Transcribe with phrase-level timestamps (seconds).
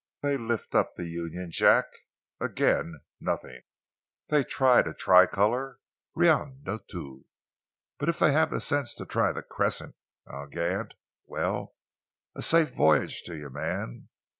[0.23, 1.85] They lift up the Union Jack;
[2.39, 3.61] again nothing.
[4.29, 5.77] They try the Tricolour;
[6.15, 7.25] rien de tout.
[7.99, 9.93] But if they have the sense to try the Crescent
[10.27, 10.95] eh, Gant?
[11.27, 11.75] Well,
[12.33, 14.09] a safe voyage to you, man.